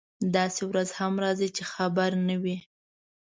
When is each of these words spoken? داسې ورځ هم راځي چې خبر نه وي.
داسې 0.35 0.61
ورځ 0.69 0.89
هم 0.99 1.13
راځي 1.23 1.49
چې 1.55 1.63
خبر 1.73 2.11
نه 2.27 2.35
وي. 2.43 2.57